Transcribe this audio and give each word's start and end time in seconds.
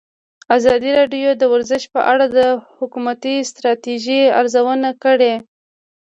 ازادي 0.57 0.91
راډیو 0.99 1.29
د 1.37 1.43
ورزش 1.53 1.83
په 1.93 2.01
اړه 2.11 2.25
د 2.37 2.39
حکومتي 2.77 3.35
ستراتیژۍ 3.51 4.21
ارزونه 4.39 4.89
کړې. 5.03 5.33